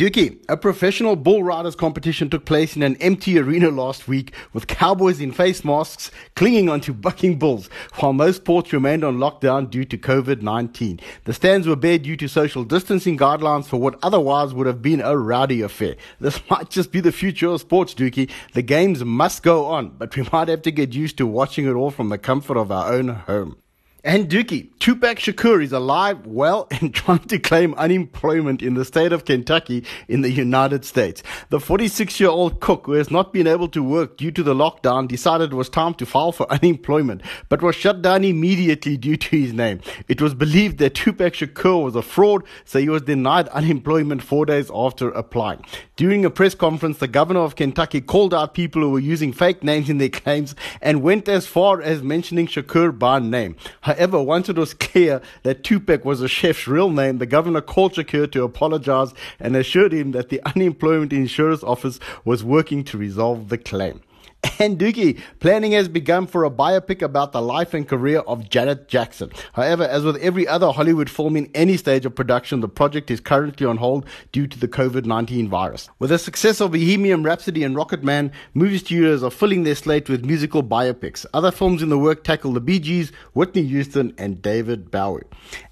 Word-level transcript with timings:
Dookie, 0.00 0.42
a 0.48 0.56
professional 0.56 1.14
bull 1.14 1.42
riders 1.42 1.76
competition 1.76 2.30
took 2.30 2.46
place 2.46 2.74
in 2.74 2.82
an 2.82 2.96
empty 3.02 3.38
arena 3.38 3.68
last 3.68 4.08
week 4.08 4.32
with 4.54 4.66
cowboys 4.66 5.20
in 5.20 5.30
face 5.30 5.62
masks 5.62 6.10
clinging 6.34 6.70
onto 6.70 6.94
bucking 6.94 7.38
bulls 7.38 7.68
while 7.96 8.14
most 8.14 8.36
sports 8.36 8.72
remained 8.72 9.04
on 9.04 9.18
lockdown 9.18 9.68
due 9.68 9.84
to 9.84 9.98
COVID-19. 9.98 11.02
The 11.24 11.34
stands 11.34 11.66
were 11.68 11.76
bare 11.76 11.98
due 11.98 12.16
to 12.16 12.28
social 12.28 12.64
distancing 12.64 13.18
guidelines 13.18 13.66
for 13.66 13.76
what 13.76 13.98
otherwise 14.02 14.54
would 14.54 14.66
have 14.66 14.80
been 14.80 15.02
a 15.02 15.18
rowdy 15.18 15.60
affair. 15.60 15.96
This 16.18 16.40
might 16.50 16.70
just 16.70 16.92
be 16.92 17.00
the 17.00 17.12
future 17.12 17.48
of 17.48 17.60
sports, 17.60 17.92
Dookie. 17.92 18.30
The 18.54 18.62
games 18.62 19.04
must 19.04 19.42
go 19.42 19.66
on, 19.66 19.90
but 19.98 20.16
we 20.16 20.26
might 20.32 20.48
have 20.48 20.62
to 20.62 20.70
get 20.70 20.94
used 20.94 21.18
to 21.18 21.26
watching 21.26 21.66
it 21.66 21.74
all 21.74 21.90
from 21.90 22.08
the 22.08 22.16
comfort 22.16 22.56
of 22.56 22.72
our 22.72 22.90
own 22.90 23.08
home. 23.08 23.58
And 24.02 24.30
Dookie, 24.30 24.70
Tupac 24.78 25.18
Shakur 25.18 25.62
is 25.62 25.72
alive, 25.72 26.24
well, 26.24 26.66
and 26.80 26.94
trying 26.94 27.18
to 27.18 27.38
claim 27.38 27.74
unemployment 27.74 28.62
in 28.62 28.72
the 28.72 28.84
state 28.86 29.12
of 29.12 29.26
Kentucky 29.26 29.84
in 30.08 30.22
the 30.22 30.30
United 30.30 30.86
States. 30.86 31.22
The 31.50 31.60
46 31.60 32.18
year 32.18 32.30
old 32.30 32.60
cook 32.60 32.86
who 32.86 32.92
has 32.92 33.10
not 33.10 33.30
been 33.30 33.46
able 33.46 33.68
to 33.68 33.82
work 33.82 34.16
due 34.16 34.30
to 34.30 34.42
the 34.42 34.54
lockdown 34.54 35.06
decided 35.06 35.52
it 35.52 35.56
was 35.56 35.68
time 35.68 35.92
to 35.94 36.06
file 36.06 36.32
for 36.32 36.50
unemployment, 36.52 37.22
but 37.50 37.60
was 37.60 37.76
shut 37.76 38.00
down 38.00 38.24
immediately 38.24 38.96
due 38.96 39.18
to 39.18 39.36
his 39.36 39.52
name. 39.52 39.80
It 40.08 40.22
was 40.22 40.32
believed 40.32 40.78
that 40.78 40.94
Tupac 40.94 41.34
Shakur 41.34 41.84
was 41.84 41.94
a 41.94 42.02
fraud, 42.02 42.44
so 42.64 42.78
he 42.78 42.88
was 42.88 43.02
denied 43.02 43.48
unemployment 43.48 44.22
four 44.22 44.46
days 44.46 44.70
after 44.74 45.10
applying. 45.10 45.62
During 45.96 46.24
a 46.24 46.30
press 46.30 46.54
conference, 46.54 46.98
the 46.98 47.08
governor 47.08 47.40
of 47.40 47.56
Kentucky 47.56 48.00
called 48.00 48.32
out 48.32 48.54
people 48.54 48.80
who 48.80 48.90
were 48.90 48.98
using 48.98 49.34
fake 49.34 49.62
names 49.62 49.90
in 49.90 49.98
their 49.98 50.08
claims 50.08 50.54
and 50.80 51.02
went 51.02 51.28
as 51.28 51.46
far 51.46 51.82
as 51.82 52.02
mentioning 52.02 52.46
Shakur 52.46 52.98
by 52.98 53.18
name. 53.18 53.56
However, 53.90 54.22
once 54.22 54.48
it 54.48 54.56
was 54.56 54.72
clear 54.72 55.20
that 55.42 55.64
Tupac 55.64 56.04
was 56.04 56.20
a 56.20 56.28
chef's 56.28 56.68
real 56.68 56.90
name, 56.90 57.18
the 57.18 57.26
governor 57.26 57.60
called 57.60 57.94
Shakur 57.94 58.30
to 58.30 58.44
apologize 58.44 59.12
and 59.40 59.56
assured 59.56 59.92
him 59.92 60.12
that 60.12 60.28
the 60.28 60.40
Unemployment 60.54 61.12
Insurance 61.12 61.64
Office 61.64 61.98
was 62.24 62.44
working 62.44 62.84
to 62.84 62.96
resolve 62.96 63.48
the 63.48 63.58
claim. 63.58 64.00
And 64.58 64.78
Dookie, 64.78 65.18
planning 65.38 65.72
has 65.72 65.88
begun 65.88 66.26
for 66.26 66.44
a 66.44 66.50
biopic 66.50 67.00
about 67.02 67.32
the 67.32 67.42
life 67.42 67.72
and 67.74 67.88
career 67.88 68.20
of 68.20 68.48
Janet 68.48 68.88
Jackson. 68.88 69.30
However, 69.54 69.84
as 69.84 70.02
with 70.02 70.16
every 70.16 70.46
other 70.46 70.70
Hollywood 70.70 71.10
film 71.10 71.36
in 71.36 71.50
any 71.54 71.76
stage 71.76 72.06
of 72.06 72.14
production, 72.14 72.60
the 72.60 72.68
project 72.68 73.10
is 73.10 73.20
currently 73.20 73.66
on 73.66 73.78
hold 73.78 74.06
due 74.32 74.46
to 74.46 74.58
the 74.58 74.68
COVID-19 74.68 75.48
virus. 75.48 75.88
With 75.98 76.10
the 76.10 76.18
success 76.18 76.60
of 76.60 76.72
Bohemian 76.72 77.22
Rhapsody 77.22 77.64
and 77.64 77.74
Rocketman, 77.74 78.32
movie 78.54 78.78
studios 78.78 79.22
are 79.22 79.30
filling 79.30 79.62
their 79.62 79.74
slate 79.74 80.08
with 80.08 80.24
musical 80.24 80.62
biopics. 80.62 81.24
Other 81.32 81.50
films 81.50 81.82
in 81.82 81.88
the 81.88 81.98
work 81.98 82.24
tackle 82.24 82.52
the 82.52 82.60
Bee 82.60 82.80
Gees, 82.80 83.12
Whitney 83.32 83.64
Houston, 83.64 84.14
and 84.18 84.42
David 84.42 84.90
Bowie. 84.90 85.22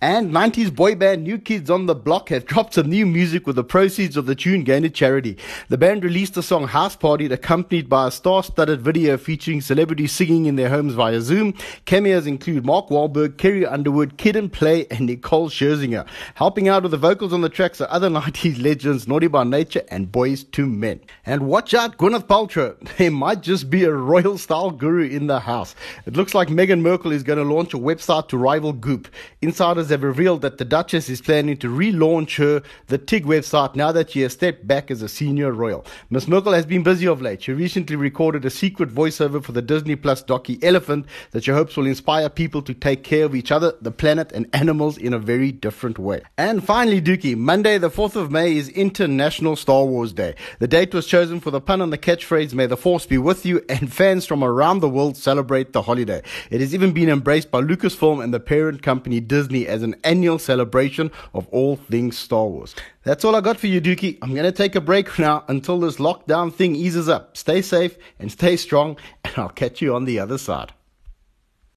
And 0.00 0.30
90s 0.30 0.74
boy 0.74 0.94
band 0.94 1.24
New 1.24 1.38
Kids 1.38 1.70
on 1.70 1.86
the 1.86 1.94
Block 1.94 2.28
have 2.28 2.44
dropped 2.44 2.74
some 2.74 2.90
new 2.90 3.06
music 3.06 3.46
with 3.46 3.56
the 3.56 3.64
proceeds 3.64 4.18
of 4.18 4.26
the 4.26 4.34
tune 4.34 4.64
to 4.64 4.90
charity. 4.90 5.38
The 5.70 5.78
band 5.78 6.04
released 6.04 6.34
the 6.34 6.42
song 6.42 6.68
House 6.68 6.94
Party 6.94 7.24
accompanied 7.24 7.88
by 7.88 8.08
a 8.08 8.10
star-studded 8.54 8.80
video 8.80 9.16
featuring 9.16 9.60
celebrities 9.60 10.12
singing 10.12 10.46
in 10.46 10.54
their 10.54 10.68
homes 10.68 10.94
via 10.94 11.20
Zoom. 11.20 11.54
Cameos 11.86 12.24
include 12.24 12.64
Mark 12.64 12.88
Wahlberg, 12.88 13.36
Carrie 13.36 13.66
Underwood, 13.66 14.16
Kid 14.16 14.36
and 14.36 14.52
Play, 14.52 14.86
and 14.92 15.06
Nicole 15.06 15.50
Scherzinger. 15.50 16.06
Helping 16.36 16.68
out 16.68 16.84
with 16.84 16.92
the 16.92 16.96
vocals 16.96 17.32
on 17.32 17.40
the 17.40 17.48
tracks 17.48 17.80
are 17.80 17.90
other 17.90 18.08
90s 18.20 18.62
legends 18.62 19.08
Naughty 19.08 19.26
by 19.26 19.42
Nature 19.42 19.82
and 19.88 20.12
Boyz 20.12 20.46
II 20.56 20.66
Men. 20.66 21.00
And 21.26 21.48
watch 21.48 21.74
out, 21.74 21.98
Gwyneth 21.98 22.28
Paltrow. 22.28 22.76
There 23.04 23.10
might 23.10 23.40
just 23.42 23.70
be 23.70 23.82
a 23.84 23.92
royal 23.92 24.38
style 24.38 24.70
guru 24.70 25.08
in 25.08 25.26
the 25.26 25.40
house. 25.40 25.74
It 26.06 26.14
looks 26.16 26.32
like 26.32 26.48
Meghan 26.48 26.80
Markle 26.80 27.10
is 27.10 27.24
going 27.24 27.40
to 27.40 27.54
launch 27.54 27.74
a 27.74 27.78
website 27.78 28.28
to 28.28 28.38
rival 28.38 28.72
Goop. 28.72 29.08
Insiders 29.42 29.90
have 29.90 30.04
revealed 30.04 30.42
that 30.42 30.58
the 30.58 30.64
Duchess 30.64 31.08
is 31.08 31.20
planning 31.20 31.56
to 31.56 31.68
relaunch 31.68 32.36
her 32.36 32.62
The 32.86 32.98
TIG 32.98 33.26
website 33.26 33.74
now 33.74 33.90
that 33.90 34.10
she 34.10 34.20
has 34.20 34.32
stepped 34.32 34.66
back 34.66 34.92
as 34.92 35.02
a 35.02 35.08
senior 35.08 35.50
royal. 35.50 35.84
Miss 36.08 36.28
Markle 36.28 36.52
has 36.52 36.66
been 36.66 36.84
busy 36.84 37.06
of 37.06 37.20
late. 37.20 37.42
She 37.42 37.52
recently 37.52 37.96
a 38.44 38.50
secret 38.50 38.88
voiceover 38.88 39.42
for 39.42 39.52
the 39.52 39.62
Disney 39.62 39.96
Plus 39.96 40.22
docu 40.22 40.62
Elephant 40.62 41.06
that 41.30 41.44
she 41.44 41.50
hopes 41.50 41.76
will 41.76 41.86
inspire 41.86 42.28
people 42.28 42.62
to 42.62 42.74
take 42.74 43.02
care 43.02 43.24
of 43.24 43.34
each 43.34 43.50
other, 43.50 43.74
the 43.80 43.90
planet, 43.90 44.32
and 44.32 44.48
animals 44.52 44.96
in 44.96 45.12
a 45.12 45.18
very 45.18 45.52
different 45.52 45.98
way. 45.98 46.22
And 46.36 46.64
finally, 46.64 47.00
Dookie, 47.00 47.36
Monday, 47.36 47.78
the 47.78 47.90
4th 47.90 48.16
of 48.16 48.30
May 48.30 48.56
is 48.56 48.68
International 48.70 49.56
Star 49.56 49.84
Wars 49.84 50.12
Day. 50.12 50.34
The 50.58 50.68
date 50.68 50.94
was 50.94 51.06
chosen 51.06 51.40
for 51.40 51.50
the 51.50 51.60
pun 51.60 51.80
on 51.80 51.90
the 51.90 51.98
catchphrase, 51.98 52.54
May 52.54 52.66
the 52.66 52.76
Force 52.76 53.06
be 53.06 53.18
with 53.18 53.46
you, 53.46 53.64
and 53.68 53.92
fans 53.92 54.26
from 54.26 54.42
around 54.42 54.80
the 54.80 54.88
world 54.88 55.16
celebrate 55.16 55.72
the 55.72 55.82
holiday. 55.82 56.22
It 56.50 56.60
has 56.60 56.74
even 56.74 56.92
been 56.92 57.08
embraced 57.08 57.50
by 57.50 57.60
Lucasfilm 57.60 58.22
and 58.22 58.32
the 58.32 58.40
parent 58.40 58.82
company 58.82 59.20
Disney 59.20 59.66
as 59.66 59.82
an 59.82 59.96
annual 60.04 60.38
celebration 60.38 61.10
of 61.32 61.48
all 61.48 61.76
things 61.76 62.18
Star 62.18 62.46
Wars. 62.46 62.74
That's 63.04 63.22
all 63.22 63.36
I 63.36 63.42
got 63.42 63.58
for 63.58 63.66
you, 63.66 63.82
Dookie. 63.82 64.18
I'm 64.22 64.32
going 64.32 64.44
to 64.44 64.52
take 64.52 64.74
a 64.74 64.80
break 64.80 65.18
now 65.18 65.44
until 65.48 65.78
this 65.78 65.96
lockdown 65.96 66.50
thing 66.50 66.74
eases 66.74 67.06
up. 67.06 67.36
Stay 67.36 67.60
safe 67.60 67.98
and 68.18 68.32
stay 68.34 68.56
strong, 68.56 68.96
and 69.24 69.32
I'll 69.36 69.48
catch 69.48 69.80
you 69.80 69.94
on 69.94 70.04
the 70.04 70.18
other 70.18 70.38
side. 70.38 70.72